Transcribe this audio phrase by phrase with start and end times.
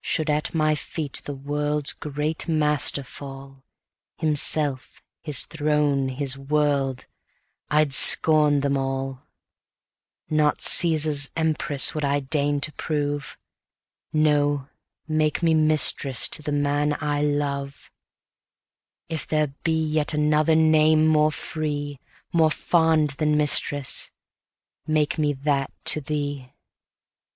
[0.00, 3.62] Should at my feet the world's great master fall,
[4.18, 7.06] Himself, his throne, his world,
[7.70, 9.28] I'd scorn them all:
[10.28, 13.38] Not Cæsar's empress would I deign to prove;
[14.12, 14.66] No,
[15.06, 17.88] make me mistress to the man I love;
[19.08, 22.00] If there be yet another name more free,
[22.32, 24.10] More fond than mistress,
[24.84, 26.50] make me that to thee!